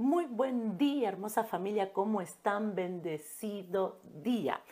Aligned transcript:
Muy 0.00 0.24
buen 0.24 0.78
día, 0.78 1.10
hermosa 1.10 1.44
familia, 1.44 1.92
¿cómo 1.92 2.22
están? 2.22 2.74
Bendecido 2.74 4.00
día. 4.22 4.62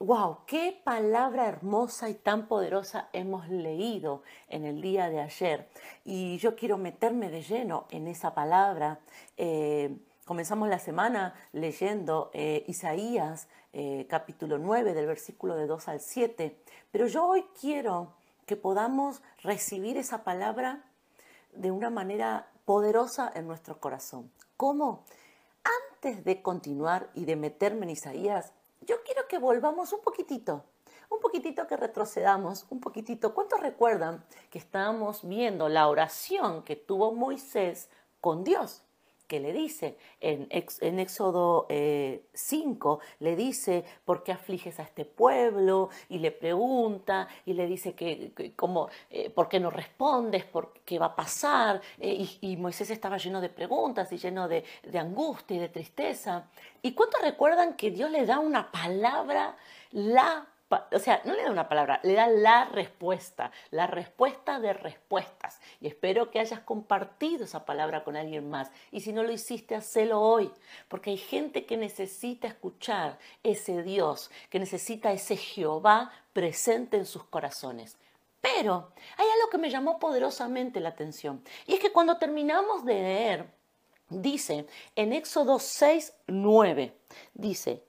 wow, 0.00 0.32
eh, 0.32 0.36
qué 0.46 0.82
palabra 0.84 1.48
hermosa 1.48 2.10
y 2.10 2.14
tan 2.14 2.46
poderosa 2.46 3.08
hemos 3.14 3.48
leído 3.48 4.22
en 4.50 4.66
el 4.66 4.82
día 4.82 5.08
de 5.08 5.20
ayer. 5.20 5.70
Y 6.04 6.36
yo 6.36 6.56
quiero 6.56 6.76
meterme 6.76 7.30
de 7.30 7.40
lleno 7.40 7.86
en 7.90 8.06
esa 8.06 8.34
palabra. 8.34 9.00
Eh, 9.38 9.96
comenzamos 10.26 10.68
la 10.68 10.78
semana 10.78 11.32
leyendo 11.54 12.30
eh, 12.34 12.64
Isaías 12.68 13.48
capítulo 14.08 14.58
9 14.58 14.92
del 14.92 15.06
versículo 15.06 15.56
de 15.56 15.66
2 15.66 15.88
al 15.88 16.00
7, 16.00 16.54
pero 16.90 17.06
yo 17.06 17.26
hoy 17.26 17.46
quiero 17.58 18.12
que 18.44 18.56
podamos 18.56 19.22
recibir 19.42 19.96
esa 19.96 20.22
palabra 20.22 20.84
de 21.54 21.70
una 21.70 21.88
manera 21.88 22.48
poderosa 22.68 23.32
en 23.34 23.46
nuestro 23.46 23.80
corazón. 23.80 24.30
¿Cómo? 24.58 25.06
Antes 25.94 26.22
de 26.22 26.42
continuar 26.42 27.08
y 27.14 27.24
de 27.24 27.34
meterme 27.34 27.86
en 27.86 27.90
Isaías, 27.92 28.52
yo 28.82 28.96
quiero 29.04 29.26
que 29.26 29.38
volvamos 29.38 29.94
un 29.94 30.02
poquitito, 30.02 30.66
un 31.08 31.18
poquitito 31.18 31.66
que 31.66 31.78
retrocedamos, 31.78 32.66
un 32.68 32.78
poquitito. 32.78 33.32
¿Cuántos 33.32 33.60
recuerdan 33.60 34.22
que 34.50 34.58
estábamos 34.58 35.26
viendo 35.26 35.70
la 35.70 35.88
oración 35.88 36.62
que 36.62 36.76
tuvo 36.76 37.14
Moisés 37.14 37.88
con 38.20 38.44
Dios? 38.44 38.82
Que 39.28 39.38
le 39.40 39.52
dice 39.52 39.96
en, 40.20 40.48
Éxodo 40.50 41.66
5, 41.68 41.70
eh, 41.70 43.06
le 43.20 43.36
dice, 43.36 43.84
¿por 44.04 44.24
qué 44.24 44.32
afliges 44.32 44.80
a 44.80 44.82
este 44.82 45.04
pueblo? 45.04 45.90
Y 46.08 46.18
le 46.18 46.32
pregunta 46.32 47.28
y 47.44 47.52
le 47.52 47.66
dice 47.66 47.94
que, 47.94 48.32
eh, 49.10 49.30
¿por 49.30 49.48
qué 49.48 49.60
no 49.60 49.70
respondes? 49.70 50.44
¿Por 50.44 50.72
qué 50.84 50.98
va 50.98 51.06
a 51.06 51.16
pasar? 51.16 51.80
Eh, 51.98 52.26
y, 52.40 52.56
Moisés 52.56 52.90
estaba 52.90 53.18
lleno 53.18 53.40
de 53.40 53.50
preguntas 53.50 54.10
y 54.12 54.16
lleno 54.16 54.48
de 54.48 54.64
angustia 54.98 55.56
y 55.56 55.60
de 55.60 55.68
tristeza. 55.68 56.48
¿Y 56.82 56.92
cuántos 56.92 57.20
recuerdan 57.20 57.76
que 57.76 57.90
Dios 57.90 58.10
le 58.10 58.24
da 58.24 58.40
una 58.40 58.72
palabra, 58.72 59.56
la 59.92 60.46
o 60.70 60.98
sea, 60.98 61.22
no 61.24 61.34
le 61.34 61.44
da 61.44 61.50
una 61.50 61.68
palabra, 61.68 62.00
le 62.02 62.12
da 62.14 62.26
la 62.26 62.66
respuesta, 62.66 63.50
la 63.70 63.86
respuesta 63.86 64.60
de 64.60 64.74
respuestas. 64.74 65.60
Y 65.80 65.86
espero 65.86 66.30
que 66.30 66.40
hayas 66.40 66.60
compartido 66.60 67.44
esa 67.44 67.64
palabra 67.64 68.04
con 68.04 68.16
alguien 68.16 68.50
más. 68.50 68.70
Y 68.90 69.00
si 69.00 69.12
no 69.12 69.22
lo 69.22 69.32
hiciste, 69.32 69.74
hacelo 69.74 70.20
hoy, 70.20 70.50
porque 70.88 71.10
hay 71.10 71.16
gente 71.16 71.64
que 71.64 71.76
necesita 71.76 72.48
escuchar 72.48 73.18
ese 73.42 73.82
Dios, 73.82 74.30
que 74.50 74.58
necesita 74.58 75.12
ese 75.12 75.36
Jehová 75.36 76.12
presente 76.32 76.98
en 76.98 77.06
sus 77.06 77.24
corazones. 77.24 77.96
Pero 78.40 78.92
hay 79.16 79.26
algo 79.26 79.50
que 79.50 79.58
me 79.58 79.70
llamó 79.70 79.98
poderosamente 79.98 80.80
la 80.80 80.90
atención. 80.90 81.42
Y 81.66 81.74
es 81.74 81.80
que 81.80 81.92
cuando 81.92 82.18
terminamos 82.18 82.84
de 82.84 82.94
leer, 82.94 83.46
dice 84.10 84.66
en 84.96 85.12
Éxodo 85.12 85.58
6, 85.58 86.12
9, 86.26 86.94
dice, 87.34 87.82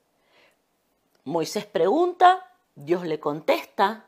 Moisés 1.26 1.66
pregunta, 1.66 2.48
Dios 2.80 3.06
le 3.06 3.20
contesta 3.20 4.06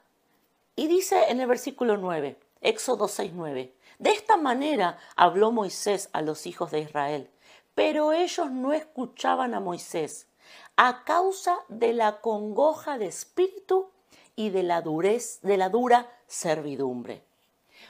y 0.77 0.87
dice 0.87 1.25
en 1.27 1.41
el 1.41 1.47
versículo 1.47 1.97
9, 1.97 2.37
Éxodo 2.61 3.09
6:9, 3.09 3.73
de 3.99 4.09
esta 4.11 4.37
manera 4.37 4.97
habló 5.17 5.51
Moisés 5.51 6.09
a 6.13 6.21
los 6.21 6.47
hijos 6.47 6.71
de 6.71 6.79
Israel, 6.79 7.29
pero 7.75 8.13
ellos 8.13 8.49
no 8.49 8.71
escuchaban 8.71 9.53
a 9.53 9.59
Moisés 9.59 10.27
a 10.77 11.03
causa 11.03 11.59
de 11.67 11.91
la 11.91 12.21
congoja 12.21 12.97
de 12.97 13.07
espíritu 13.07 13.89
y 14.37 14.51
de 14.51 14.63
la 14.63 14.81
durez, 14.81 15.41
de 15.41 15.57
la 15.57 15.67
dura 15.67 16.09
servidumbre. 16.27 17.25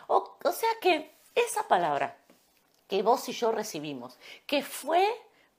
O, 0.08 0.36
o 0.44 0.52
sea 0.52 0.70
que 0.82 1.16
esa 1.36 1.68
palabra 1.68 2.18
que 2.88 3.04
vos 3.04 3.30
y 3.30 3.34
yo 3.34 3.52
recibimos, 3.52 4.18
que 4.48 4.64
fue 4.64 5.08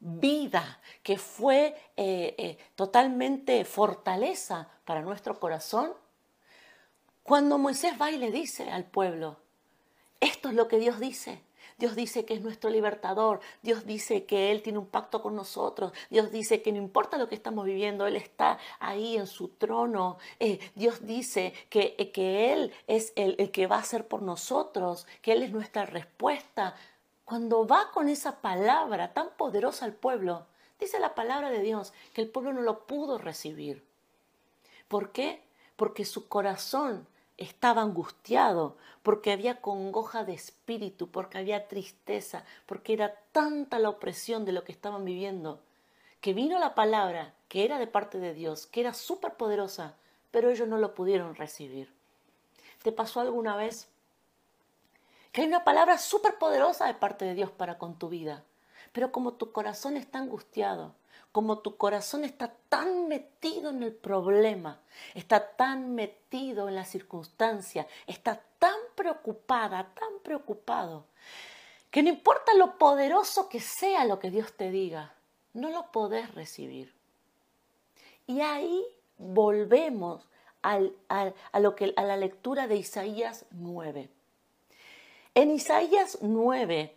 vida, 0.03 0.81
que 1.03 1.17
fue 1.17 1.77
eh, 1.97 2.35
eh, 2.37 2.59
totalmente 2.75 3.65
fortaleza 3.65 4.69
para 4.85 5.01
nuestro 5.01 5.39
corazón, 5.39 5.93
cuando 7.23 7.57
Moisés 7.57 7.95
va 8.01 8.11
y 8.11 8.19
le 8.19 8.33
dice 8.33 8.69
al 8.71 8.85
pueblo, 8.85 9.39
esto 10.21 10.49
es 10.49 10.55
lo 10.55 10.67
que 10.67 10.79
Dios 10.79 10.99
dice. 10.99 11.41
Dios 11.79 11.97
dice 11.97 12.25
que 12.25 12.35
es 12.35 12.43
nuestro 12.43 12.71
libertador, 12.71 13.41
Dios 13.63 13.87
dice 13.87 14.25
que 14.25 14.53
Él 14.53 14.63
tiene 14.63 14.79
un 14.79 14.87
pacto 14.87 15.23
con 15.23 15.35
nosotros, 15.35 15.93
Dios 16.11 16.31
dice 16.31 16.63
que 16.63 16.71
no 16.71 16.79
importa 16.79 17.19
lo 17.19 17.29
que 17.29 17.35
estamos 17.35 17.65
viviendo, 17.65 18.07
Él 18.07 18.17
está 18.17 18.59
ahí 18.79 19.17
en 19.17 19.27
su 19.27 19.49
trono, 19.49 20.19
eh, 20.39 20.59
Dios 20.75 21.05
dice 21.07 21.53
que, 21.71 21.97
que 22.13 22.53
Él 22.53 22.73
es 22.87 23.13
el, 23.17 23.37
el 23.39 23.51
que 23.51 23.67
va 23.67 23.77
a 23.77 23.81
hacer 23.81 24.07
por 24.07 24.23
nosotros, 24.23 25.07
que 25.23 25.33
Él 25.33 25.43
es 25.43 25.51
nuestra 25.51 25.85
respuesta, 25.87 26.77
cuando 27.25 27.67
va 27.67 27.91
con 27.93 28.09
esa 28.09 28.41
palabra 28.41 29.13
tan 29.13 29.31
poderosa 29.37 29.85
al 29.85 29.95
pueblo, 29.95 30.47
dice 30.79 30.99
la 30.99 31.15
palabra 31.15 31.51
de 31.51 31.63
Dios 31.63 31.93
que 32.13 32.21
el 32.21 32.29
pueblo 32.29 32.53
no 32.53 32.63
lo 32.63 32.87
pudo 32.87 33.19
recibir. 33.19 33.85
¿Por 34.89 35.13
qué? 35.13 35.43
Porque 35.77 36.05
su 36.05 36.29
corazón 36.29 37.07
estaba 37.39 37.83
angustiado, 37.83 38.77
porque 39.03 39.33
había 39.33 39.61
congoja 39.61 40.25
de 40.25 40.35
espíritu, 40.35 41.11
porque 41.11 41.39
había 41.39 41.69
tristeza, 41.69 42.45
porque 42.67 42.93
era 42.93 43.15
tanta 43.33 43.79
la 43.79 43.89
opresión 43.89 44.45
de 44.45 44.53
lo 44.53 44.65
que 44.65 44.73
estaban 44.73 45.05
viviendo, 45.05 45.61
que 46.21 46.35
vino 46.35 46.59
la 46.59 46.75
palabra 46.75 47.35
que 47.49 47.65
era 47.65 47.79
de 47.79 47.87
parte 47.87 48.19
de 48.19 48.35
Dios, 48.35 48.67
que 48.67 48.81
era 48.81 48.95
súper 48.95 49.35
poderosa, 49.35 49.97
pero 50.31 50.51
ellos 50.51 50.69
no 50.69 50.79
lo 50.79 50.95
pudieron 50.95 51.35
recibir. 51.35 51.93
¿Te 52.83 52.93
pasó 52.93 53.21
alguna 53.21 53.57
vez 53.57 53.89
que 55.33 55.41
hay 55.41 55.47
una 55.49 55.65
palabra 55.65 55.99
súper 55.99 56.39
poderosa 56.39 56.87
de 56.87 56.95
parte 56.95 57.25
de 57.25 57.35
Dios 57.35 57.51
para 57.51 57.79
con 57.79 57.99
tu 57.99 58.09
vida. 58.09 58.45
Pero 58.93 59.11
como 59.11 59.33
tu 59.33 59.51
corazón 59.51 59.97
está 59.97 60.19
angustiado, 60.19 60.95
como 61.33 61.61
tu 61.61 61.79
corazón 61.79 62.25
está 62.25 62.55
tan 62.69 63.09
metido 63.09 63.71
en 63.71 63.83
el 63.83 63.95
problema, 63.95 64.83
está 65.15 65.57
tan 65.57 65.95
metido 65.95 66.69
en 66.69 66.75
la 66.75 66.85
circunstancia, 66.85 67.87
está 68.07 68.43
tan 68.59 68.77
preocupada, 68.95 69.95
tan 69.95 70.19
preocupado, 70.23 71.07
que 71.91 72.03
no 72.03 72.11
importa 72.11 72.53
lo 72.55 72.77
poderoso 72.77 73.49
que 73.49 73.61
sea 73.61 74.05
lo 74.05 74.19
que 74.19 74.31
Dios 74.31 74.53
te 74.55 74.71
diga, 74.71 75.15
no 75.55 75.71
lo 75.71 75.91
podés 75.91 76.35
recibir. 76.35 76.95
Y 78.27 78.43
ahí 78.43 78.85
volvemos 79.17 80.29
a, 80.63 80.79
lo 81.59 81.75
que, 81.75 81.95
a 81.97 82.03
la 82.03 82.17
lectura 82.17 82.67
de 82.67 82.77
Isaías 82.77 83.47
9. 83.51 84.11
En 85.35 85.51
Isaías 85.51 86.19
9, 86.21 86.95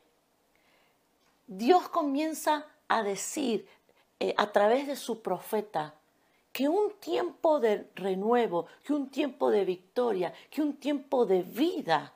Dios 1.48 1.88
comienza 1.88 2.66
a 2.90 3.02
decir 3.02 3.66
eh, 4.20 4.34
a 4.38 4.52
través 4.52 4.88
de 4.88 4.98
su 4.98 5.22
profeta 5.22 5.94
que 6.52 6.68
un 6.68 6.92
tiempo 7.00 7.62
de 7.62 7.90
renuevo, 7.96 8.66
que 8.84 8.92
un 8.92 9.10
tiempo 9.10 9.52
de 9.52 9.64
victoria, 9.64 10.34
que 10.50 10.62
un 10.62 10.76
tiempo 10.76 11.26
de 11.26 11.44
vida 11.44 12.12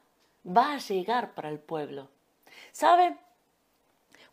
va 0.45 0.73
a 0.73 0.79
llegar 0.79 1.33
para 1.33 1.47
el 1.47 1.59
pueblo. 1.59 2.09
¿Sabe? 2.73 3.17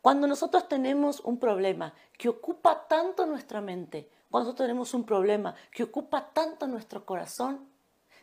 Cuando 0.03 0.27
nosotros 0.27 0.69
tenemos 0.69 1.21
un 1.21 1.39
problema 1.39 1.95
que 2.19 2.29
ocupa 2.29 2.89
tanto 2.89 3.27
nuestra 3.27 3.61
mente, 3.61 4.09
cuando 4.29 4.47
nosotros 4.47 4.67
tenemos 4.67 4.93
un 4.93 5.05
problema 5.05 5.55
que 5.71 5.85
ocupa 5.85 6.33
tanto 6.33 6.67
nuestro 6.67 7.07
corazón, 7.07 7.69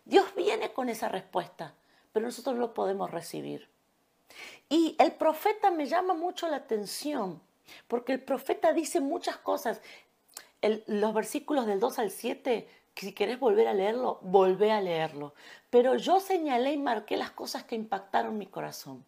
Dios 0.03 0.35
viene 0.35 0.73
con 0.73 0.89
esa 0.89 1.07
respuesta 1.07 1.73
pero 2.13 2.27
nosotros 2.27 2.57
lo 2.57 2.73
podemos 2.73 3.11
recibir. 3.11 3.67
Y 4.69 4.95
el 4.99 5.11
profeta 5.13 5.71
me 5.71 5.87
llama 5.87 6.13
mucho 6.13 6.47
la 6.47 6.57
atención, 6.57 7.41
porque 7.87 8.13
el 8.13 8.21
profeta 8.21 8.71
dice 8.71 9.01
muchas 9.01 9.37
cosas. 9.37 9.81
los 10.61 11.13
versículos 11.13 11.65
del 11.65 11.79
2 11.79 11.99
al 11.99 12.11
7, 12.11 12.69
si 12.95 13.13
querés 13.13 13.39
volver 13.39 13.67
a 13.67 13.73
leerlo, 13.73 14.19
volvé 14.21 14.71
a 14.71 14.79
leerlo. 14.79 15.33
Pero 15.69 15.95
yo 15.95 16.19
señalé 16.19 16.73
y 16.73 16.77
marqué 16.77 17.17
las 17.17 17.31
cosas 17.31 17.63
que 17.63 17.75
impactaron 17.75 18.37
mi 18.37 18.45
corazón. 18.45 19.03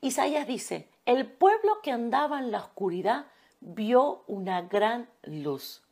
Isaías 0.00 0.46
dice, 0.46 0.88
el 1.06 1.26
pueblo 1.26 1.80
que 1.82 1.92
andaba 1.92 2.40
en 2.40 2.50
la 2.50 2.58
oscuridad 2.58 3.26
vio 3.60 4.24
una 4.26 4.62
gran 4.62 5.08
luz. 5.22 5.82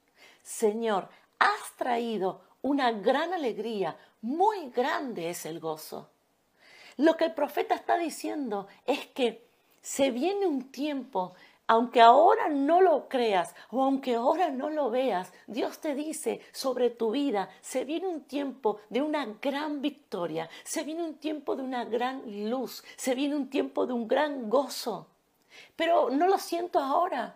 Señor, 0.43 1.09
has 1.39 1.77
traído 1.77 2.43
una 2.63 2.91
gran 2.93 3.33
alegría, 3.33 3.97
muy 4.21 4.71
grande 4.71 5.31
es 5.31 5.47
el 5.47 5.61
gozo. 5.61 6.11
Lo 7.01 7.17
que 7.17 7.25
el 7.25 7.33
profeta 7.33 7.75
está 7.75 7.97
diciendo 7.97 8.69
es 8.85 9.07
que 9.07 9.49
se 9.81 10.11
viene 10.11 10.47
un 10.47 10.71
tiempo, 10.71 11.33
aunque 11.67 12.03
ahora 12.03 12.51
no 12.51 12.83
lo 12.83 13.09
creas 13.09 13.55
o 13.71 13.83
aunque 13.83 14.17
ahora 14.17 14.51
no 14.51 14.69
lo 14.69 14.91
veas, 14.91 15.33
Dios 15.47 15.79
te 15.79 15.95
dice 15.95 16.43
sobre 16.53 16.91
tu 16.91 17.13
vida, 17.13 17.49
se 17.63 17.87
viene 17.87 18.07
un 18.07 18.25
tiempo 18.25 18.81
de 18.91 19.01
una 19.01 19.25
gran 19.41 19.81
victoria, 19.81 20.51
se 20.63 20.83
viene 20.83 21.03
un 21.03 21.15
tiempo 21.15 21.57
de 21.57 21.63
una 21.63 21.87
gran 21.87 22.51
luz, 22.51 22.85
se 22.97 23.15
viene 23.15 23.35
un 23.35 23.49
tiempo 23.49 23.87
de 23.87 23.95
un 23.95 24.07
gran 24.07 24.51
gozo. 24.51 25.07
Pero 25.77 26.11
no 26.11 26.27
lo 26.27 26.37
siento 26.37 26.81
ahora. 26.81 27.35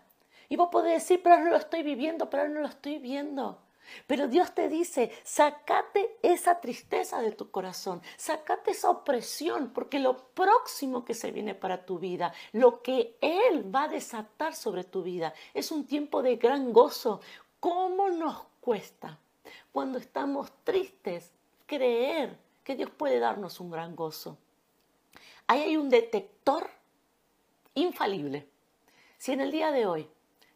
Y 0.50 0.56
vos 0.56 0.68
podés 0.70 0.92
decir, 0.92 1.22
pero 1.22 1.38
no 1.38 1.48
lo 1.48 1.56
estoy 1.56 1.82
viviendo, 1.82 2.28
pero 2.28 2.50
no 2.50 2.60
lo 2.60 2.68
estoy 2.68 2.98
viendo. 2.98 3.63
Pero 4.06 4.28
Dios 4.28 4.54
te 4.54 4.68
dice, 4.68 5.12
sacate 5.24 6.16
esa 6.22 6.60
tristeza 6.60 7.20
de 7.20 7.32
tu 7.32 7.50
corazón, 7.50 8.02
sacate 8.16 8.72
esa 8.72 8.90
opresión, 8.90 9.70
porque 9.70 9.98
lo 9.98 10.28
próximo 10.28 11.04
que 11.04 11.14
se 11.14 11.30
viene 11.30 11.54
para 11.54 11.84
tu 11.84 11.98
vida, 11.98 12.32
lo 12.52 12.82
que 12.82 13.16
Él 13.20 13.74
va 13.74 13.84
a 13.84 13.88
desatar 13.88 14.54
sobre 14.54 14.84
tu 14.84 15.02
vida, 15.02 15.34
es 15.52 15.70
un 15.70 15.86
tiempo 15.86 16.22
de 16.22 16.36
gran 16.36 16.72
gozo. 16.72 17.20
¿Cómo 17.60 18.10
nos 18.10 18.42
cuesta 18.60 19.18
cuando 19.72 19.98
estamos 19.98 20.52
tristes 20.64 21.30
creer 21.66 22.36
que 22.62 22.76
Dios 22.76 22.90
puede 22.90 23.18
darnos 23.18 23.60
un 23.60 23.70
gran 23.70 23.96
gozo? 23.96 24.38
Ahí 25.46 25.60
hay 25.60 25.76
un 25.76 25.90
detector 25.90 26.68
infalible. 27.74 28.46
Si 29.18 29.32
en 29.32 29.40
el 29.40 29.50
día 29.50 29.70
de 29.70 29.86
hoy 29.86 30.08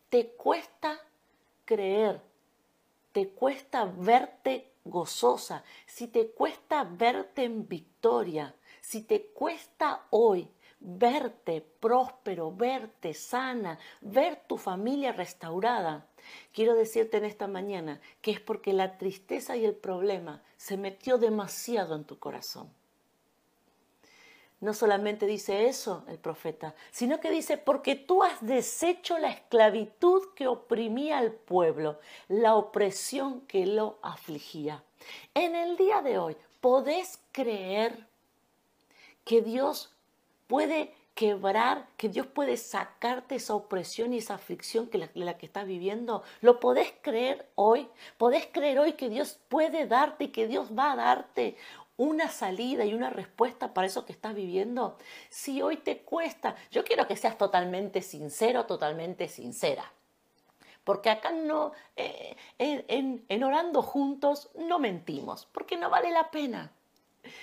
te 0.08 0.28
cuesta 0.28 0.98
creer 1.64 2.20
te 3.12 3.30
cuesta 3.30 3.84
verte 3.84 4.72
gozosa, 4.84 5.64
si 5.86 6.08
te 6.08 6.30
cuesta 6.30 6.84
verte 6.84 7.44
en 7.44 7.68
victoria, 7.68 8.54
si 8.80 9.02
te 9.02 9.26
cuesta 9.32 10.06
hoy 10.10 10.50
verte 10.80 11.60
próspero, 11.60 12.52
verte 12.52 13.12
sana, 13.14 13.78
ver 14.00 14.42
tu 14.46 14.56
familia 14.56 15.12
restaurada, 15.12 16.06
quiero 16.52 16.74
decirte 16.74 17.16
en 17.16 17.24
esta 17.24 17.48
mañana 17.48 18.00
que 18.20 18.30
es 18.30 18.40
porque 18.40 18.72
la 18.72 18.96
tristeza 18.98 19.56
y 19.56 19.64
el 19.64 19.74
problema 19.74 20.42
se 20.56 20.76
metió 20.76 21.18
demasiado 21.18 21.96
en 21.96 22.04
tu 22.04 22.18
corazón. 22.18 22.72
No 24.60 24.74
solamente 24.74 25.26
dice 25.26 25.68
eso 25.68 26.04
el 26.08 26.18
profeta, 26.18 26.74
sino 26.90 27.20
que 27.20 27.30
dice, 27.30 27.58
porque 27.58 27.94
tú 27.94 28.24
has 28.24 28.44
deshecho 28.44 29.16
la 29.18 29.30
esclavitud 29.30 30.34
que 30.34 30.48
oprimía 30.48 31.18
al 31.18 31.32
pueblo, 31.32 32.00
la 32.26 32.56
opresión 32.56 33.42
que 33.42 33.66
lo 33.66 33.98
afligía. 34.02 34.82
En 35.32 35.54
el 35.54 35.76
día 35.76 36.02
de 36.02 36.18
hoy, 36.18 36.36
¿podés 36.60 37.20
creer 37.30 38.08
que 39.24 39.42
Dios 39.42 39.94
puede 40.48 40.92
quebrar, 41.14 41.86
que 41.96 42.08
Dios 42.08 42.26
puede 42.26 42.56
sacarte 42.56 43.36
esa 43.36 43.54
opresión 43.54 44.12
y 44.12 44.18
esa 44.18 44.34
aflicción 44.34 44.88
que 44.88 44.98
la, 44.98 45.10
la, 45.14 45.38
que 45.38 45.46
estás 45.46 45.68
viviendo? 45.68 46.24
¿Lo 46.40 46.58
podés 46.58 46.92
creer 47.02 47.48
hoy? 47.54 47.88
¿Podés 48.16 48.48
creer 48.50 48.80
hoy 48.80 48.94
que 48.94 49.08
Dios 49.08 49.38
puede 49.48 49.86
darte 49.86 50.24
y 50.24 50.28
que 50.28 50.48
Dios 50.48 50.76
va 50.76 50.92
a 50.92 50.96
darte 50.96 51.56
una 51.98 52.28
salida 52.28 52.86
y 52.86 52.94
una 52.94 53.10
respuesta 53.10 53.74
para 53.74 53.86
eso 53.86 54.06
que 54.06 54.12
estás 54.12 54.34
viviendo? 54.34 54.96
Si 55.28 55.60
hoy 55.60 55.76
te 55.76 55.98
cuesta, 55.98 56.56
yo 56.70 56.84
quiero 56.84 57.06
que 57.06 57.16
seas 57.16 57.36
totalmente 57.36 58.00
sincero, 58.00 58.64
totalmente 58.64 59.28
sincera. 59.28 59.92
Porque 60.84 61.10
acá 61.10 61.32
no, 61.32 61.72
eh, 61.96 62.34
en, 62.58 63.44
orando 63.44 63.82
juntos 63.82 64.48
no 64.54 64.78
mentimos, 64.78 65.46
porque 65.52 65.76
no 65.76 65.90
vale 65.90 66.10
la 66.10 66.30
pena. 66.30 66.72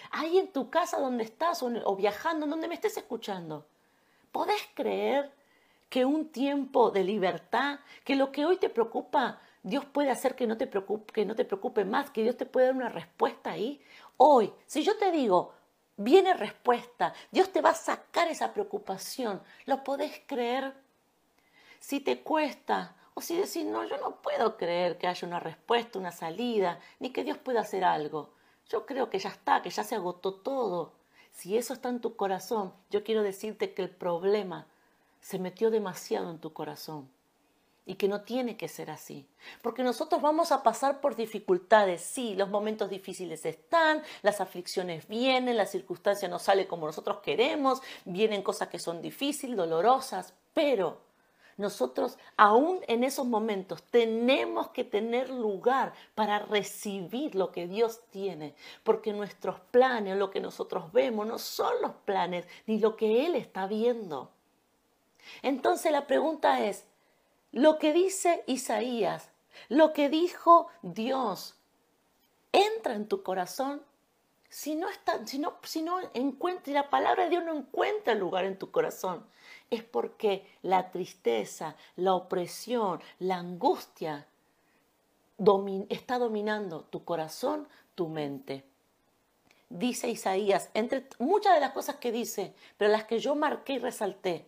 Ahí 0.09 0.39
en 0.39 0.51
tu 0.51 0.71
casa 0.71 0.99
donde 0.99 1.25
estás 1.25 1.61
o, 1.61 1.67
o 1.67 1.95
viajando, 1.95 2.47
donde 2.47 2.67
me 2.67 2.73
estés 2.73 2.97
escuchando, 2.97 3.67
¿podés 4.31 4.67
creer 4.73 5.31
que 5.89 6.05
un 6.05 6.29
tiempo 6.29 6.91
de 6.91 7.03
libertad, 7.03 7.79
que 8.03 8.15
lo 8.15 8.31
que 8.31 8.45
hoy 8.45 8.57
te 8.57 8.69
preocupa, 8.69 9.39
Dios 9.65 9.83
puede 9.83 10.11
hacer 10.11 10.35
que 10.35 10.45
no 10.45 10.57
te 10.57 10.67
preocupe, 10.67 11.11
que 11.11 11.25
no 11.25 11.35
te 11.35 11.43
preocupe 11.43 11.85
más, 11.85 12.11
que 12.11 12.21
Dios 12.21 12.37
te 12.37 12.45
puede 12.45 12.67
dar 12.67 12.75
una 12.75 12.89
respuesta 12.89 13.49
ahí? 13.49 13.81
Hoy, 14.15 14.53
si 14.67 14.83
yo 14.83 14.95
te 14.95 15.11
digo, 15.11 15.53
viene 15.97 16.35
respuesta, 16.35 17.15
Dios 17.31 17.51
te 17.51 17.61
va 17.61 17.71
a 17.71 17.73
sacar 17.73 18.27
esa 18.27 18.53
preocupación, 18.53 19.41
¿lo 19.65 19.83
podés 19.83 20.21
creer? 20.27 20.71
Si 21.79 21.99
te 21.99 22.21
cuesta, 22.21 22.95
o 23.15 23.21
si 23.21 23.35
decís, 23.35 23.65
no, 23.65 23.83
yo 23.85 23.97
no 23.97 24.21
puedo 24.21 24.55
creer 24.55 24.99
que 24.99 25.07
haya 25.07 25.27
una 25.27 25.39
respuesta, 25.39 25.97
una 25.97 26.11
salida, 26.11 26.79
ni 26.99 27.09
que 27.09 27.23
Dios 27.23 27.39
pueda 27.39 27.61
hacer 27.61 27.83
algo. 27.83 28.35
Yo 28.69 28.85
creo 28.85 29.09
que 29.09 29.17
ya 29.17 29.29
está, 29.29 29.63
que 29.63 29.71
ya 29.71 29.83
se 29.83 29.95
agotó 29.95 30.35
todo. 30.35 30.93
Si 31.31 31.57
eso 31.57 31.73
está 31.73 31.89
en 31.89 32.01
tu 32.01 32.15
corazón, 32.15 32.71
yo 32.91 33.03
quiero 33.03 33.23
decirte 33.23 33.73
que 33.73 33.81
el 33.81 33.89
problema 33.89 34.67
se 35.21 35.39
metió 35.39 35.71
demasiado 35.71 36.29
en 36.29 36.37
tu 36.37 36.53
corazón 36.53 37.14
y 37.85 37.95
que 37.95 38.07
no 38.07 38.21
tiene 38.21 38.57
que 38.57 38.67
ser 38.67 38.89
así. 38.89 39.27
Porque 39.61 39.83
nosotros 39.83 40.21
vamos 40.21 40.51
a 40.51 40.63
pasar 40.63 41.01
por 41.01 41.15
dificultades, 41.15 42.01
sí, 42.01 42.35
los 42.35 42.49
momentos 42.49 42.89
difíciles 42.89 43.45
están, 43.45 44.01
las 44.23 44.41
aflicciones 44.41 45.07
vienen, 45.07 45.57
la 45.57 45.67
circunstancia 45.67 46.27
no 46.27 46.39
sale 46.39 46.67
como 46.67 46.87
nosotros 46.87 47.19
queremos, 47.19 47.81
vienen 48.05 48.41
cosas 48.41 48.69
que 48.69 48.79
son 48.79 49.01
difíciles, 49.01 49.55
dolorosas, 49.55 50.33
pero 50.53 51.05
nosotros 51.57 52.17
aún 52.35 52.79
en 52.87 53.03
esos 53.03 53.25
momentos 53.25 53.81
tenemos 53.83 54.69
que 54.69 54.83
tener 54.83 55.29
lugar 55.29 55.93
para 56.13 56.39
recibir 56.39 57.35
lo 57.35 57.51
que 57.51 57.67
Dios 57.67 58.01
tiene, 58.09 58.55
porque 58.83 59.13
nuestros 59.13 59.59
planes, 59.71 60.17
lo 60.17 60.31
que 60.31 60.41
nosotros 60.41 60.91
vemos, 60.91 61.25
no 61.25 61.39
son 61.39 61.73
los 61.81 61.91
planes 62.03 62.45
ni 62.65 62.79
lo 62.79 62.97
que 62.97 63.25
Él 63.25 63.35
está 63.35 63.67
viendo. 63.67 64.31
Entonces 65.41 65.91
la 65.91 66.07
pregunta 66.07 66.59
es, 66.65 66.85
lo 67.51 67.77
que 67.79 67.93
dice 67.93 68.43
Isaías, 68.47 69.29
lo 69.69 69.93
que 69.93 70.09
dijo 70.09 70.67
Dios, 70.81 71.55
entra 72.51 72.95
en 72.95 73.07
tu 73.07 73.23
corazón. 73.23 73.81
Si 74.49 74.75
no, 74.75 74.89
está, 74.89 75.25
si 75.25 75.39
no, 75.39 75.57
si 75.63 75.81
no 75.81 75.99
encuentra, 76.13 76.73
la 76.73 76.89
palabra 76.89 77.23
de 77.23 77.29
Dios 77.31 77.43
no 77.43 77.55
encuentra 77.55 78.13
lugar 78.13 78.45
en 78.45 78.57
tu 78.57 78.71
corazón, 78.71 79.25
es 79.69 79.83
porque 79.83 80.45
la 80.61 80.91
tristeza, 80.91 81.75
la 81.95 82.13
opresión, 82.13 83.01
la 83.19 83.37
angustia 83.37 84.27
está 85.89 86.17
dominando 86.17 86.81
tu 86.83 87.03
corazón, 87.03 87.67
tu 87.95 88.07
mente. 88.07 88.65
Dice 89.69 90.07
Isaías, 90.09 90.69
entre 90.73 91.07
muchas 91.19 91.55
de 91.55 91.59
las 91.59 91.71
cosas 91.71 91.97
que 91.97 92.11
dice, 92.11 92.53
pero 92.77 92.91
las 92.91 93.05
que 93.05 93.19
yo 93.19 93.35
marqué 93.35 93.73
y 93.73 93.79
resalté, 93.79 94.47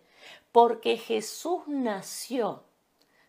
porque 0.52 0.96
Jesús 0.96 1.62
nació 1.66 2.62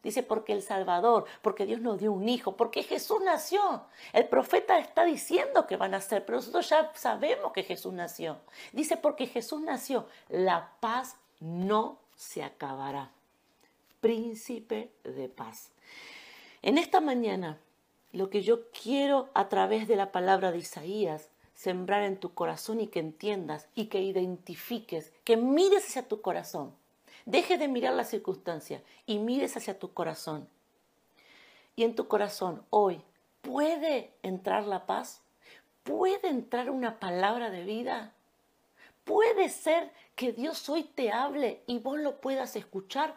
Dice, 0.01 0.23
porque 0.23 0.53
el 0.53 0.61
Salvador, 0.61 1.25
porque 1.41 1.65
Dios 1.65 1.81
nos 1.81 1.99
dio 1.99 2.13
un 2.13 2.29
hijo, 2.29 2.55
porque 2.55 2.83
Jesús 2.83 3.19
nació. 3.23 3.83
El 4.13 4.29
profeta 4.29 4.79
está 4.79 5.03
diciendo 5.03 5.67
que 5.67 5.75
van 5.75 5.93
a 5.93 5.97
nacer, 5.97 6.25
pero 6.25 6.37
nosotros 6.37 6.69
ya 6.69 6.91
sabemos 6.95 7.51
que 7.51 7.63
Jesús 7.63 7.91
nació. 7.91 8.37
Dice, 8.71 8.95
porque 8.95 9.27
Jesús 9.27 9.61
nació, 9.61 10.07
la 10.29 10.71
paz 10.79 11.17
no 11.41 11.97
se 12.15 12.43
acabará. 12.43 13.11
Príncipe 13.99 14.89
de 15.03 15.27
paz. 15.27 15.71
En 16.61 16.77
esta 16.77 17.01
mañana, 17.01 17.57
lo 18.13 18.29
que 18.29 18.41
yo 18.41 18.69
quiero 18.71 19.27
a 19.33 19.49
través 19.49 19.89
de 19.89 19.97
la 19.97 20.13
palabra 20.13 20.53
de 20.53 20.59
Isaías, 20.59 21.29
sembrar 21.55 22.03
en 22.03 22.17
tu 22.17 22.33
corazón 22.33 22.79
y 22.79 22.87
que 22.87 22.99
entiendas 22.99 23.67
y 23.75 23.87
que 23.87 24.01
identifiques, 24.01 25.11
que 25.25 25.35
mires 25.35 25.85
hacia 25.85 26.07
tu 26.07 26.21
corazón 26.21 26.78
Deje 27.29 27.59
de 27.59 27.67
mirar 27.67 27.93
la 27.93 28.05
circunstancia 28.05 28.81
y 29.05 29.19
mires 29.19 29.55
hacia 29.55 29.77
tu 29.77 29.93
corazón. 29.93 30.49
Y 31.75 31.83
en 31.83 31.93
tu 31.93 32.07
corazón 32.07 32.63
hoy 32.71 33.03
puede 33.43 34.15
entrar 34.23 34.65
la 34.65 34.87
paz, 34.87 35.21
puede 35.83 36.27
entrar 36.27 36.71
una 36.71 36.99
palabra 36.99 37.51
de 37.51 37.63
vida. 37.63 38.13
Puede 39.03 39.49
ser 39.49 39.91
que 40.15 40.31
Dios 40.31 40.67
hoy 40.69 40.81
te 40.81 41.11
hable 41.11 41.61
y 41.67 41.77
vos 41.77 41.99
lo 41.99 42.19
puedas 42.19 42.55
escuchar. 42.55 43.13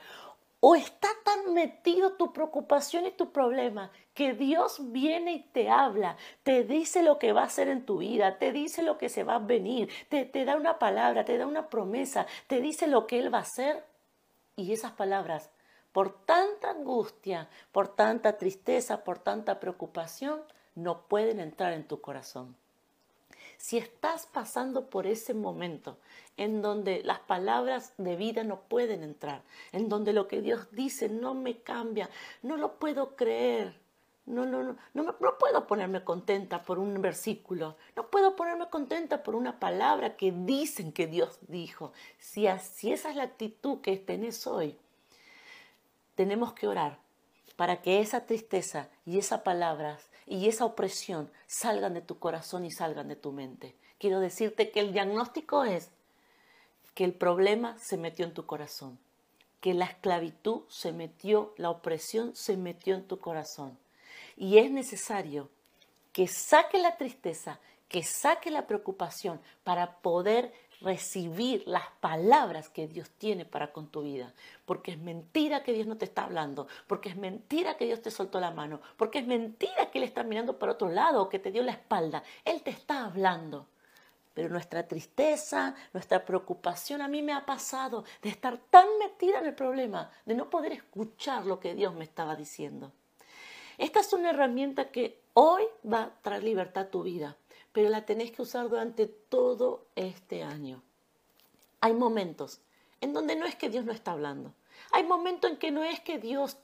O 0.60 0.74
está 0.74 1.08
tan 1.24 1.54
metido 1.54 2.12
tu 2.12 2.34
preocupación 2.34 3.06
y 3.06 3.12
tu 3.12 3.32
problema 3.32 3.90
que 4.12 4.34
Dios 4.34 4.92
viene 4.92 5.32
y 5.32 5.40
te 5.40 5.70
habla, 5.70 6.18
te 6.42 6.64
dice 6.64 7.02
lo 7.02 7.18
que 7.18 7.32
va 7.32 7.40
a 7.40 7.46
hacer 7.46 7.68
en 7.68 7.86
tu 7.86 7.96
vida, 7.96 8.36
te 8.36 8.52
dice 8.52 8.82
lo 8.82 8.98
que 8.98 9.08
se 9.08 9.24
va 9.24 9.36
a 9.36 9.38
venir, 9.38 9.88
te, 10.10 10.26
te 10.26 10.44
da 10.44 10.56
una 10.56 10.78
palabra, 10.78 11.24
te 11.24 11.38
da 11.38 11.46
una 11.46 11.70
promesa, 11.70 12.26
te 12.46 12.60
dice 12.60 12.86
lo 12.88 13.06
que 13.06 13.18
Él 13.18 13.32
va 13.32 13.38
a 13.38 13.40
hacer 13.40 13.90
y 14.62 14.72
esas 14.72 14.92
palabras, 14.92 15.50
por 15.92 16.24
tanta 16.24 16.70
angustia, 16.70 17.48
por 17.70 17.88
tanta 17.88 18.38
tristeza, 18.38 19.04
por 19.04 19.18
tanta 19.18 19.60
preocupación, 19.60 20.40
no 20.74 21.02
pueden 21.02 21.40
entrar 21.40 21.72
en 21.72 21.86
tu 21.86 22.00
corazón. 22.00 22.56
Si 23.58 23.78
estás 23.78 24.26
pasando 24.26 24.88
por 24.90 25.06
ese 25.06 25.34
momento 25.34 25.98
en 26.36 26.62
donde 26.62 27.02
las 27.04 27.20
palabras 27.20 27.92
de 27.98 28.16
vida 28.16 28.42
no 28.42 28.60
pueden 28.62 29.02
entrar, 29.02 29.42
en 29.70 29.88
donde 29.88 30.12
lo 30.12 30.26
que 30.26 30.40
Dios 30.40 30.68
dice 30.72 31.08
no 31.08 31.34
me 31.34 31.58
cambia, 31.58 32.08
no 32.42 32.56
lo 32.56 32.78
puedo 32.78 33.14
creer, 33.14 33.81
no, 34.24 34.46
no, 34.46 34.62
no, 34.62 34.76
no, 34.94 35.38
puedo 35.38 35.66
ponerme 35.66 36.04
contenta 36.04 36.62
por 36.62 36.78
un 36.78 37.02
versículo, 37.02 37.76
no 37.96 38.08
puedo 38.08 38.36
ponerme 38.36 38.68
contenta 38.70 39.22
por 39.24 39.34
una 39.34 39.58
palabra 39.58 40.16
que 40.16 40.30
dicen 40.30 40.92
que 40.92 41.08
Dios 41.08 41.38
dijo. 41.48 41.92
Si, 42.18 42.46
así, 42.46 42.92
esa 42.92 43.10
es 43.10 43.16
la 43.16 43.24
actitud 43.24 43.80
que 43.80 43.96
tenés 43.96 44.46
hoy, 44.46 44.78
tenemos 46.14 46.52
que 46.52 46.68
orar 46.68 46.98
para 47.56 47.82
que 47.82 48.00
esa 48.00 48.24
tristeza 48.24 48.88
y 49.04 49.18
esas 49.18 49.40
palabras 49.40 50.08
y 50.26 50.48
esa 50.48 50.66
opresión 50.66 51.30
salgan 51.48 51.94
de 51.94 52.00
tu 52.00 52.20
corazón 52.20 52.64
y 52.64 52.70
salgan 52.70 53.08
de 53.08 53.16
tu 53.16 53.32
mente. 53.32 53.74
Quiero 53.98 54.20
decirte 54.20 54.70
que 54.70 54.80
el 54.80 54.92
diagnóstico 54.92 55.64
es 55.64 55.90
que 56.94 57.04
el 57.04 57.12
problema 57.12 57.76
se 57.78 57.96
metió 57.96 58.24
en 58.24 58.34
tu 58.34 58.46
corazón, 58.46 59.00
que 59.60 59.74
la 59.74 59.86
esclavitud 59.86 60.62
se 60.68 60.92
metió, 60.92 61.54
la 61.56 61.70
opresión 61.70 62.36
se 62.36 62.56
metió 62.56 62.94
en 62.94 63.06
tu 63.08 63.18
corazón 63.18 63.78
Y 64.36 64.58
es 64.58 64.70
necesario 64.70 65.50
que 66.12 66.28
saque 66.28 66.78
la 66.78 66.96
tristeza, 66.96 67.58
que 67.88 68.02
saque 68.02 68.50
la 68.50 68.66
preocupación 68.66 69.40
para 69.64 69.98
poder 69.98 70.52
recibir 70.82 71.62
las 71.66 71.84
palabras 72.00 72.68
que 72.68 72.88
Dios 72.88 73.10
tiene 73.10 73.44
para 73.44 73.72
con 73.72 73.88
tu 73.88 74.02
vida. 74.02 74.32
Porque 74.64 74.92
es 74.92 74.98
mentira 74.98 75.62
que 75.62 75.72
Dios 75.72 75.86
no 75.86 75.96
te 75.96 76.04
está 76.04 76.24
hablando, 76.24 76.66
porque 76.86 77.08
es 77.08 77.16
mentira 77.16 77.76
que 77.76 77.86
Dios 77.86 78.02
te 78.02 78.10
soltó 78.10 78.40
la 78.40 78.50
mano, 78.50 78.80
porque 78.96 79.20
es 79.20 79.26
mentira 79.26 79.90
que 79.90 79.98
Él 79.98 80.04
está 80.04 80.22
mirando 80.22 80.58
para 80.58 80.72
otro 80.72 80.88
lado 80.88 81.22
o 81.22 81.28
que 81.28 81.38
te 81.38 81.52
dio 81.52 81.62
la 81.62 81.72
espalda. 81.72 82.22
Él 82.44 82.62
te 82.62 82.70
está 82.70 83.04
hablando. 83.04 83.66
Pero 84.34 84.48
nuestra 84.48 84.88
tristeza, 84.88 85.74
nuestra 85.92 86.24
preocupación, 86.24 87.02
a 87.02 87.08
mí 87.08 87.20
me 87.20 87.34
ha 87.34 87.44
pasado 87.44 88.04
de 88.22 88.30
estar 88.30 88.56
tan 88.56 88.86
metida 88.98 89.40
en 89.40 89.46
el 89.46 89.54
problema, 89.54 90.10
de 90.24 90.34
no 90.34 90.48
poder 90.48 90.72
escuchar 90.72 91.44
lo 91.44 91.60
que 91.60 91.74
Dios 91.74 91.94
me 91.94 92.04
estaba 92.04 92.34
diciendo. 92.34 92.92
Esta 93.78 94.00
es 94.00 94.12
una 94.12 94.30
herramienta 94.30 94.90
que 94.90 95.20
hoy 95.34 95.64
va 95.90 96.02
a 96.02 96.22
traer 96.22 96.44
libertad 96.44 96.84
a 96.84 96.90
tu 96.90 97.02
vida 97.02 97.36
pero 97.72 97.88
la 97.88 98.04
tenés 98.04 98.30
que 98.30 98.42
usar 98.42 98.68
durante 98.68 99.06
todo 99.06 99.86
este 99.96 100.42
año. 100.42 100.82
Hay 101.80 101.94
momentos 101.94 102.60
en 103.00 103.12
donde 103.12 103.34
no 103.34 103.46
es 103.46 103.56
que 103.56 103.70
Dios 103.70 103.84
no 103.84 103.92
está 103.92 104.12
hablando. 104.12 104.54
Hay 104.92 105.04
momentos 105.04 105.50
en 105.50 105.56
que 105.56 105.70
no 105.70 105.82
es 105.82 106.00
que 106.00 106.18
Dios 106.18 106.58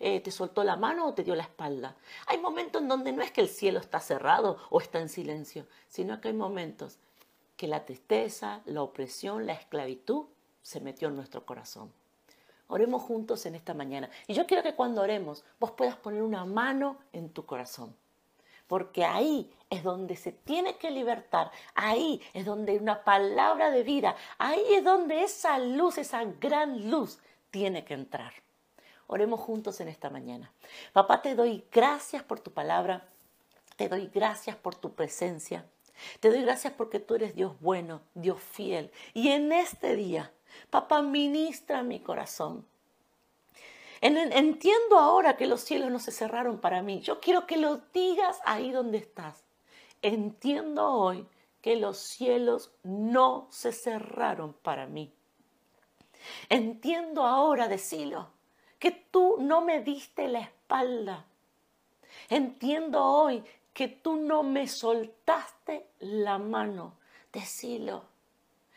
eh, 0.00 0.20
te 0.20 0.30
soltó 0.30 0.64
la 0.64 0.76
mano 0.76 1.06
o 1.06 1.14
te 1.14 1.22
dio 1.22 1.34
la 1.34 1.44
espalda. 1.44 1.96
Hay 2.26 2.38
momentos 2.38 2.82
en 2.82 2.88
donde 2.88 3.12
no 3.12 3.22
es 3.22 3.30
que 3.30 3.42
el 3.42 3.48
cielo 3.48 3.78
está 3.78 4.00
cerrado 4.00 4.58
o 4.70 4.80
está 4.80 4.98
en 4.98 5.08
silencio, 5.08 5.66
sino 5.88 6.20
que 6.20 6.28
hay 6.28 6.34
momentos 6.34 6.98
que 7.56 7.68
la 7.68 7.84
tristeza, 7.84 8.62
la 8.64 8.82
opresión, 8.82 9.46
la 9.46 9.52
esclavitud 9.52 10.24
se 10.62 10.80
metió 10.80 11.08
en 11.08 11.16
nuestro 11.16 11.46
corazón. 11.46 11.92
Oremos 12.68 13.02
juntos 13.02 13.46
en 13.46 13.54
esta 13.54 13.74
mañana. 13.74 14.10
Y 14.26 14.34
yo 14.34 14.46
quiero 14.46 14.62
que 14.62 14.74
cuando 14.74 15.02
oremos 15.02 15.44
vos 15.60 15.72
puedas 15.72 15.96
poner 15.96 16.22
una 16.22 16.44
mano 16.44 16.98
en 17.12 17.30
tu 17.30 17.46
corazón 17.46 17.94
porque 18.66 19.04
ahí 19.04 19.50
es 19.70 19.82
donde 19.82 20.16
se 20.16 20.32
tiene 20.32 20.76
que 20.76 20.90
libertar, 20.90 21.50
ahí 21.74 22.20
es 22.34 22.44
donde 22.44 22.72
hay 22.72 22.78
una 22.78 23.04
palabra 23.04 23.70
de 23.70 23.82
vida, 23.82 24.16
ahí 24.38 24.62
es 24.74 24.84
donde 24.84 25.22
esa 25.22 25.58
luz, 25.58 25.98
esa 25.98 26.24
gran 26.24 26.90
luz 26.90 27.18
tiene 27.50 27.84
que 27.84 27.94
entrar. 27.94 28.32
Oremos 29.06 29.40
juntos 29.40 29.80
en 29.80 29.88
esta 29.88 30.10
mañana. 30.10 30.52
Papá, 30.92 31.22
te 31.22 31.34
doy 31.34 31.64
gracias 31.70 32.22
por 32.22 32.40
tu 32.40 32.52
palabra, 32.52 33.08
te 33.76 33.88
doy 33.88 34.10
gracias 34.12 34.56
por 34.56 34.74
tu 34.74 34.94
presencia, 34.94 35.64
te 36.20 36.30
doy 36.30 36.42
gracias 36.42 36.72
porque 36.72 36.98
tú 36.98 37.14
eres 37.14 37.34
Dios 37.34 37.58
bueno, 37.60 38.00
Dios 38.14 38.40
fiel. 38.40 38.90
Y 39.14 39.28
en 39.28 39.52
este 39.52 39.94
día, 39.94 40.32
papá, 40.70 41.02
ministra 41.02 41.82
mi 41.82 42.00
corazón. 42.00 42.66
Entiendo 44.00 44.98
ahora 44.98 45.36
que 45.36 45.46
los 45.46 45.62
cielos 45.62 45.90
no 45.90 45.98
se 45.98 46.12
cerraron 46.12 46.60
para 46.60 46.82
mí. 46.82 47.00
Yo 47.00 47.20
quiero 47.20 47.46
que 47.46 47.56
lo 47.56 47.78
digas 47.92 48.38
ahí 48.44 48.70
donde 48.70 48.98
estás. 48.98 49.44
Entiendo 50.02 50.90
hoy 50.92 51.26
que 51.62 51.76
los 51.76 51.98
cielos 51.98 52.72
no 52.82 53.48
se 53.50 53.72
cerraron 53.72 54.52
para 54.52 54.86
mí. 54.86 55.12
Entiendo 56.48 57.24
ahora, 57.24 57.68
decilo, 57.68 58.30
que 58.78 58.90
tú 58.90 59.38
no 59.40 59.62
me 59.62 59.82
diste 59.82 60.28
la 60.28 60.40
espalda. 60.40 61.24
Entiendo 62.28 63.04
hoy 63.04 63.42
que 63.72 63.88
tú 63.88 64.16
no 64.16 64.42
me 64.42 64.68
soltaste 64.68 65.88
la 66.00 66.38
mano. 66.38 66.98
Decilo. 67.32 68.04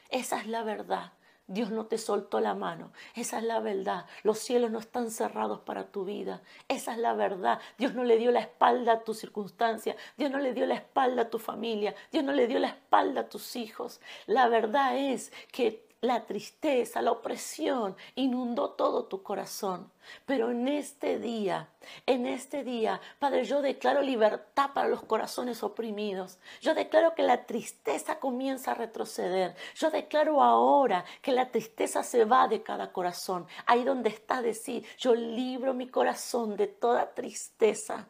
Esa 0.09 0.39
es 0.39 0.47
la 0.47 0.63
verdad. 0.63 1.13
Dios 1.49 1.71
no 1.71 1.87
te 1.87 1.97
soltó 1.97 2.39
la 2.39 2.53
mano. 2.53 2.91
Esa 3.15 3.39
es 3.39 3.43
la 3.43 3.59
verdad. 3.59 4.05
Los 4.21 4.37
cielos 4.37 4.69
no 4.69 4.77
están 4.77 5.09
cerrados 5.09 5.61
para 5.61 5.87
tu 5.91 6.05
vida. 6.05 6.43
Esa 6.67 6.91
es 6.91 6.99
la 6.99 7.13
verdad. 7.13 7.59
Dios 7.79 7.95
no 7.95 8.03
le 8.03 8.17
dio 8.17 8.29
la 8.29 8.39
espalda 8.39 8.93
a 8.93 9.03
tu 9.03 9.15
circunstancia. 9.15 9.95
Dios 10.15 10.29
no 10.29 10.37
le 10.37 10.53
dio 10.53 10.67
la 10.67 10.75
espalda 10.75 11.23
a 11.23 11.29
tu 11.31 11.39
familia. 11.39 11.95
Dios 12.11 12.23
no 12.23 12.33
le 12.33 12.45
dio 12.45 12.59
la 12.59 12.67
espalda 12.67 13.21
a 13.21 13.29
tus 13.29 13.55
hijos. 13.55 13.99
La 14.27 14.47
verdad 14.47 14.95
es 14.95 15.33
que 15.51 15.88
la 16.01 16.25
tristeza, 16.25 17.01
la 17.01 17.11
opresión 17.11 17.95
inundó 18.15 18.71
todo 18.71 19.05
tu 19.05 19.21
corazón. 19.21 19.91
Pero 20.25 20.49
en 20.49 20.67
este 20.67 21.19
día, 21.19 21.69
en 22.05 22.25
este 22.25 22.63
día, 22.63 23.01
Padre, 23.19 23.43
yo 23.43 23.61
declaro 23.61 24.01
libertad 24.01 24.71
para 24.73 24.87
los 24.87 25.03
corazones 25.03 25.61
oprimidos. 25.61 26.39
Yo 26.61 26.73
declaro 26.73 27.13
que 27.15 27.23
la 27.23 27.45
tristeza 27.45 28.19
comienza 28.19 28.71
a 28.71 28.75
retroceder. 28.75 29.55
Yo 29.75 29.91
declaro 29.91 30.41
ahora 30.41 31.03
que 31.21 31.31
la 31.31 31.51
tristeza 31.51 32.03
se 32.03 32.25
va 32.25 32.47
de 32.47 32.63
cada 32.63 32.91
corazón. 32.93 33.45
Ahí 33.65 33.83
donde 33.83 34.09
está 34.09 34.41
decir, 34.41 34.85
yo 34.97 35.13
libro 35.13 35.73
mi 35.73 35.87
corazón 35.87 36.55
de 36.55 36.67
toda 36.67 37.13
tristeza. 37.13 38.07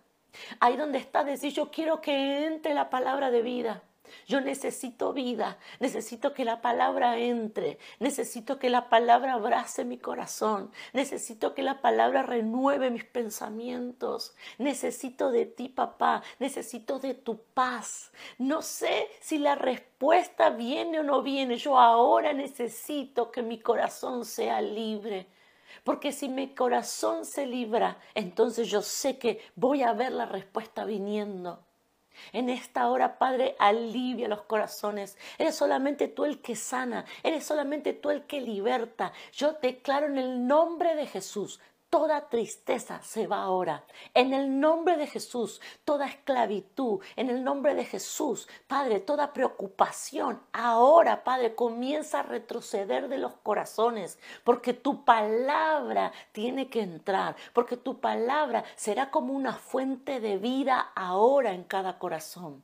Ahí 0.60 0.77
donde 0.77 1.00
está 1.00 1.24
decir, 1.24 1.51
yo 1.51 1.72
quiero 1.72 2.01
que 2.01 2.46
entre 2.46 2.74
la 2.74 2.89
palabra 2.89 3.31
de 3.31 3.41
vida. 3.41 3.84
Yo 4.28 4.42
necesito 4.42 5.13
vida, 5.13 5.58
necesito 5.80 6.34
que 6.34 6.46
la 6.46 6.62
palabra 6.62 7.18
entre, 7.18 7.80
necesito 8.00 8.60
que 8.60 8.70
la 8.70 8.89
palabra 8.89 9.34
abrace 9.34 9.86
mi 9.86 9.98
corazón, 9.98 10.72
necesito 10.94 11.54
que 11.54 11.63
la 11.63 11.82
palabra 11.82 12.24
renueve 12.24 12.92
mis 12.92 13.06
pensamientos, 13.06 14.36
necesito 14.58 15.32
de 15.32 15.46
ti, 15.46 15.70
papá, 15.70 16.24
necesito 16.39 17.00
de 17.00 17.13
tu 17.13 17.39
paz. 17.54 18.12
No 18.38 18.62
sé 18.62 19.08
si 19.22 19.38
la 19.38 19.56
respuesta 19.56 20.50
viene 20.50 21.00
o 21.00 21.04
no 21.04 21.22
viene, 21.22 21.58
yo 21.58 21.78
ahora 21.78 22.34
necesito 22.34 23.32
que 23.32 23.42
mi 23.42 23.60
corazón 23.60 24.25
sea 24.25 24.62
libre. 24.62 25.28
Porque 25.84 26.12
si 26.12 26.30
mi 26.30 26.54
corazón 26.54 27.25
se 27.25 27.46
libra, 27.46 27.98
entonces 28.13 28.70
yo 28.70 28.82
sé 28.82 29.18
que 29.18 29.42
voy 29.56 29.84
a 29.84 29.94
ver 29.94 30.12
la 30.12 30.25
respuesta 30.25 30.84
viniendo. 30.86 31.66
En 32.34 32.50
esta 32.50 32.90
hora, 32.90 33.18
Padre, 33.18 33.56
alivia 33.60 34.28
los 34.28 34.44
corazones. 34.44 35.18
Eres 35.38 35.56
solamente 35.56 36.08
tú 36.08 36.26
el 36.26 36.42
que 36.42 36.56
sana, 36.56 37.06
eres 37.24 37.46
solamente 37.46 37.94
tú 37.94 38.10
el 38.10 38.24
que 38.24 38.42
liberta. 38.42 39.12
Yo 39.32 39.54
declaro 39.54 40.08
en 40.08 40.18
el 40.18 40.48
nombre 40.48 40.96
de 40.96 41.08
Jesús, 41.08 41.60
Toda 41.89 42.29
tristeza 42.29 43.01
se 43.01 43.25
va 43.25 43.41
ahora. 43.41 43.84
En 44.13 44.31
el 44.31 44.60
nombre 44.60 44.96
de 44.96 45.08
Jesús, 45.08 45.60
toda 45.84 46.05
esclavitud, 46.05 47.00
en 47.15 47.31
el 47.31 47.43
nombre 47.43 47.74
de 47.74 47.84
Jesús, 47.84 48.48
Padre, 48.67 49.00
toda 49.00 49.34
preocupación, 49.34 50.39
ahora, 50.53 51.24
Padre, 51.24 51.55
comienza 51.55 52.19
a 52.19 52.24
retroceder 52.24 53.08
de 53.08 53.17
los 53.17 53.34
corazones, 53.38 54.19
porque 54.43 54.74
tu 54.74 55.03
palabra 55.03 56.12
tiene 56.31 56.69
que 56.69 56.81
entrar, 56.81 57.36
porque 57.53 57.75
tu 57.75 58.00
palabra 58.00 58.63
será 58.75 59.10
como 59.10 59.34
una 59.34 59.53
fuente 59.53 60.19
de 60.19 60.38
vida 60.38 60.91
ahora 60.96 61.53
en 61.53 61.63
cada 61.63 61.98
corazón. 61.98 62.63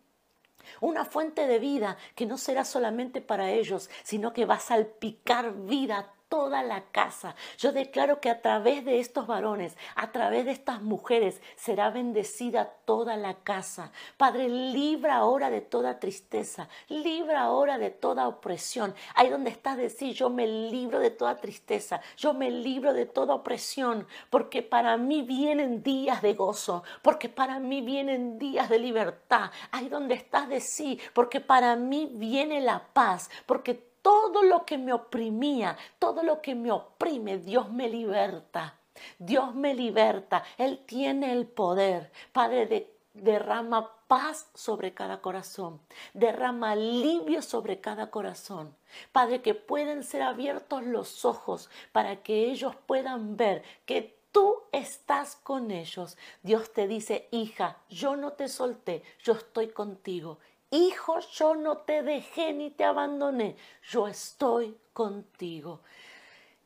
Una 0.81 1.03
fuente 1.03 1.47
de 1.47 1.57
vida 1.57 1.97
que 2.13 2.27
no 2.27 2.37
será 2.37 2.63
solamente 2.63 3.21
para 3.21 3.51
ellos, 3.51 3.89
sino 4.03 4.33
que 4.33 4.45
va 4.45 4.55
a 4.55 4.59
salpicar 4.59 5.53
vida 5.53 6.11
toda 6.35 6.63
la 6.63 6.81
casa. 6.91 7.33
Yo 7.57 7.71
declaro 7.71 8.19
que 8.19 8.29
a 8.29 8.41
través 8.41 8.83
de 8.83 8.99
estos 8.99 9.25
varones, 9.25 9.77
a 9.95 10.11
través 10.11 10.43
de 10.43 10.51
estas 10.51 10.81
mujeres, 10.81 11.41
será 11.55 11.91
bendecida 11.91 12.65
toda 12.83 13.15
la 13.15 13.35
casa. 13.35 13.93
Padre, 14.17 14.49
libra 14.49 15.15
ahora 15.15 15.49
de 15.49 15.61
toda 15.61 15.97
tristeza, 15.97 16.67
libra 16.89 17.43
ahora 17.43 17.77
de 17.77 17.89
toda 17.89 18.27
opresión. 18.27 18.93
Ahí 19.15 19.29
donde 19.29 19.49
estás 19.49 19.77
decir, 19.77 20.13
yo 20.13 20.29
me 20.29 20.45
libro 20.45 20.99
de 20.99 21.09
toda 21.09 21.37
tristeza, 21.37 22.01
yo 22.17 22.33
me 22.33 22.51
libro 22.51 22.91
de 22.91 23.05
toda 23.05 23.33
opresión, 23.33 24.05
porque 24.29 24.61
para 24.61 24.97
mí 24.97 25.21
vienen 25.21 25.83
días 25.83 26.21
de 26.21 26.33
gozo, 26.33 26.83
porque 27.01 27.29
para 27.29 27.59
mí 27.59 27.79
vienen 27.79 28.37
días 28.37 28.67
de 28.67 28.79
libertad. 28.79 29.51
Ahí 29.71 29.87
donde 29.87 30.15
estás 30.15 30.49
decir, 30.49 30.99
porque 31.13 31.39
para 31.39 31.77
mí 31.77 32.09
viene 32.11 32.59
la 32.59 32.83
paz, 32.91 33.29
porque 33.45 33.94
todo 34.05 34.43
lo 34.43 34.67
que 34.67 34.77
me 34.77 34.93
oprimía, 34.93 35.75
todo 35.97 36.21
lo 36.21 36.39
que 36.39 36.53
me 36.53 36.71
oprime, 36.71 37.39
Dios 37.39 37.71
me 37.71 37.89
liberta. 37.89 38.77
Dios 39.17 39.55
me 39.55 39.73
liberta. 39.73 40.43
Él 40.59 40.83
tiene 40.85 41.33
el 41.33 41.47
poder. 41.47 42.11
Padre, 42.31 42.93
derrama 43.15 43.91
paz 44.07 44.47
sobre 44.53 44.93
cada 44.93 45.21
corazón. 45.21 45.81
Derrama 46.13 46.73
alivio 46.73 47.41
sobre 47.41 47.81
cada 47.81 48.11
corazón. 48.11 48.75
Padre, 49.11 49.41
que 49.41 49.55
pueden 49.55 50.03
ser 50.03 50.21
abiertos 50.21 50.83
los 50.83 51.25
ojos 51.25 51.71
para 51.91 52.21
que 52.21 52.51
ellos 52.51 52.75
puedan 52.85 53.37
ver 53.37 53.63
que 53.87 54.19
tú 54.31 54.61
estás 54.71 55.35
con 55.35 55.71
ellos. 55.71 56.15
Dios 56.43 56.71
te 56.73 56.87
dice, 56.87 57.27
hija, 57.31 57.77
yo 57.89 58.15
no 58.15 58.33
te 58.33 58.49
solté, 58.49 59.01
yo 59.23 59.33
estoy 59.33 59.69
contigo 59.69 60.37
Hijo, 60.75 61.19
yo 61.31 61.55
no 61.55 61.77
te 61.77 62.03
dejé 62.03 62.51
ni 62.51 62.69
te 62.69 62.83
abandoné, 62.83 63.55
yo 63.89 64.09
estoy 64.09 64.77
contigo. 64.91 65.79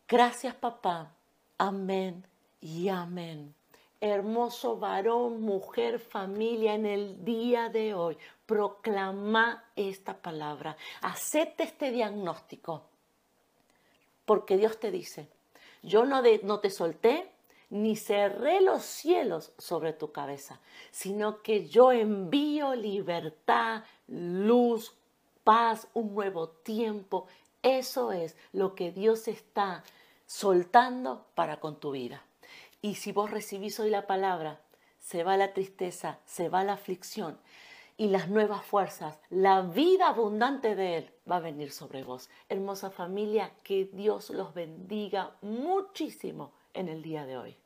Gracias 0.08 0.56
papá. 0.56 1.14
Amén 1.60 2.26
y 2.60 2.90
amén. 2.90 3.54
Hermoso 4.02 4.78
varón, 4.78 5.42
mujer, 5.42 6.00
familia, 6.00 6.74
en 6.74 6.88
el 6.88 7.24
día 7.24 7.70
de 7.70 7.94
hoy, 7.94 8.18
proclama 8.48 9.66
esta 9.76 10.18
palabra. 10.18 10.76
Acepte 11.02 11.62
este 11.62 11.92
diagnóstico. 11.92 12.86
Porque 14.26 14.58
Dios 14.58 14.80
te 14.80 14.90
dice, 14.90 15.30
yo 15.84 16.06
no, 16.06 16.24
no 16.42 16.60
te 16.60 16.72
solté, 16.72 17.32
ni 17.70 17.96
cerré 17.96 18.62
los 18.62 18.84
cielos 18.84 19.54
sobre 19.58 19.94
tu 19.94 20.12
cabeza, 20.12 20.60
sino 20.92 21.42
que 21.42 21.68
yo 21.68 21.92
envío 21.92 22.76
libertad, 22.76 23.84
luz, 24.08 24.96
paz, 25.44 25.88
un 25.94 26.14
nuevo 26.14 26.50
tiempo. 26.50 27.28
Eso 27.62 28.12
es 28.12 28.36
lo 28.54 28.76
que 28.76 28.92
Dios 28.92 29.28
está 29.28 29.84
soltando 30.26 31.26
para 31.36 31.60
con 31.60 31.80
tu 31.80 31.92
vida. 31.92 32.24
Y 32.82 32.96
si 32.96 33.12
vos 33.12 33.30
recibís 33.30 33.80
hoy 33.80 33.90
la 33.90 34.08
palabra, 34.08 34.62
se 35.00 35.24
va 35.24 35.38
la 35.38 35.54
tristeza, 35.54 36.20
se 36.26 36.50
va 36.50 36.64
la 36.64 36.74
aflicción 36.74 37.38
y 37.98 38.08
las 38.08 38.30
nuevas 38.30 38.64
fuerzas, 38.64 39.20
la 39.30 39.62
vida 39.62 40.08
abundante 40.08 40.76
de 40.76 40.98
Él 40.98 41.12
va 41.30 41.38
a 41.38 41.42
venir 41.42 41.72
sobre 41.72 42.04
vos. 42.04 42.30
Hermosa 42.48 42.90
familia, 42.90 43.52
que 43.64 43.90
Dios 43.92 44.30
los 44.30 44.54
bendiga 44.54 45.36
muchísimo 45.42 46.54
en 46.74 46.88
el 46.90 47.02
día 47.02 47.26
de 47.26 47.38
hoy. 47.38 47.58